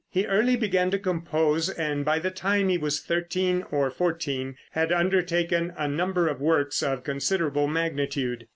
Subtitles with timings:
[0.09, 4.91] He early began to compose, and by the time he was thirteen or fourteen, had
[4.91, 8.47] undertaken a number of works of considerable magnitude.